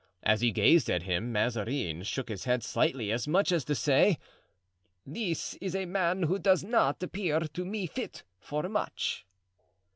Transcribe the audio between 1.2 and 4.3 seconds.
Mazarin shook his head slightly, as much as to say,